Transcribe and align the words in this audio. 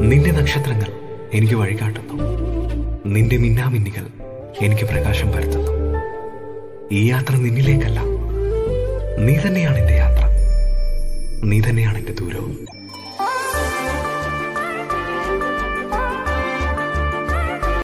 നിന്റെ 0.00 0.30
നക്ഷത്രങ്ങൾ 0.30 0.92
എനിക്ക് 1.32 1.54
വഴികാട്ടുന്നു. 1.54 2.14
നിന്റെ 3.06 3.36
മിന്നാമിന്നികൾ 3.36 4.06
എനിക്ക് 4.64 4.84
പ്രകാശം 4.84 5.32
പരത്തുന്നു. 5.32 5.70
ഈ 6.92 7.10
യാത്ര 7.10 7.36
നിന്നിലേക്കല്ല. 7.36 8.00
നീ 9.18 9.36
തന്നെയാണ് 9.46 9.78
എന്റെ 9.78 9.92
യാത്ര. 9.92 10.28
നീ 11.44 11.60
തന്നെയാണ് 11.60 11.98
എന്റെ 11.98 12.12
ദൂരവും. 12.12 12.79